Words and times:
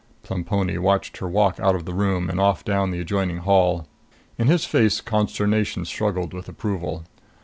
Plemponi 0.23 0.79
watched 0.79 1.17
her 1.17 1.27
walk 1.29 1.59
out 1.59 1.75
of 1.75 1.85
the 1.85 1.93
room 1.93 2.27
and 2.27 2.39
off 2.39 2.65
down 2.65 2.89
the 2.89 2.99
adjoining 3.01 3.37
hall. 3.37 3.87
In 4.35 4.47
his 4.47 4.65
face 4.65 4.99
consternation 4.99 5.85
struggled 5.85 6.33
with 6.33 6.49
approval. 6.49 7.03